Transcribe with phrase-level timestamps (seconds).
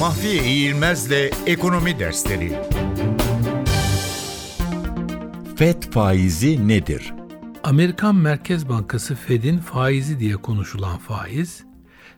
[0.00, 2.58] Mahfiye İğilmez'le Ekonomi Dersleri
[5.56, 7.14] FED faizi nedir?
[7.64, 11.64] Amerikan Merkez Bankası Fed'in faizi diye konuşulan faiz,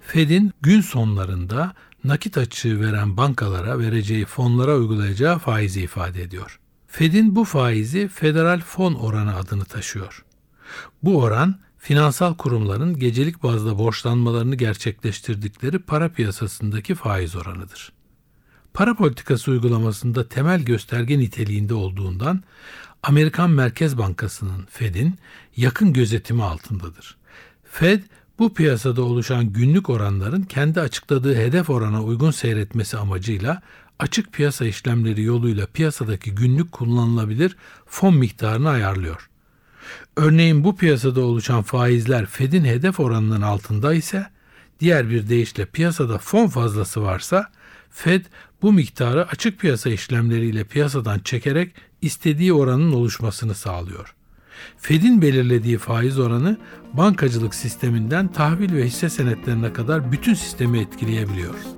[0.00, 1.72] Fed'in gün sonlarında
[2.04, 6.60] nakit açığı veren bankalara vereceği fonlara uygulayacağı faizi ifade ediyor.
[6.86, 10.24] Fed'in bu faizi federal fon oranı adını taşıyor.
[11.02, 17.92] Bu oran finansal kurumların gecelik bazda borçlanmalarını gerçekleştirdikleri para piyasasındaki faiz oranıdır.
[18.74, 22.42] Para politikası uygulamasında temel gösterge niteliğinde olduğundan
[23.02, 25.18] Amerikan Merkez Bankası'nın Fed'in
[25.56, 27.16] yakın gözetimi altındadır.
[27.64, 28.02] Fed
[28.38, 33.62] bu piyasada oluşan günlük oranların kendi açıkladığı hedef orana uygun seyretmesi amacıyla
[33.98, 39.27] açık piyasa işlemleri yoluyla piyasadaki günlük kullanılabilir fon miktarını ayarlıyor.
[40.16, 44.26] Örneğin bu piyasada oluşan faizler Fed'in hedef oranının altında ise,
[44.80, 47.50] diğer bir deyişle piyasada fon fazlası varsa,
[47.90, 48.24] Fed
[48.62, 54.14] bu miktarı açık piyasa işlemleriyle piyasadan çekerek istediği oranın oluşmasını sağlıyor.
[54.78, 56.56] Fed'in belirlediği faiz oranı
[56.92, 61.77] bankacılık sisteminden tahvil ve hisse senetlerine kadar bütün sistemi etkileyebiliyor.